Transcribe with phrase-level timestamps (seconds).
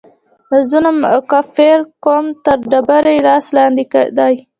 [0.49, 3.85] د ظلم او کافر قوم تر ډبره یې لاس لاندې
[4.17, 4.33] دی.